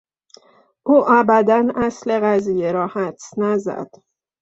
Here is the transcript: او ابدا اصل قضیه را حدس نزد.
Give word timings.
او 0.87 0.95
ابدا 1.19 1.61
اصل 1.75 2.19
قضیه 2.23 2.71
را 2.71 2.87
حدس 2.87 3.27
نزد. 3.37 3.89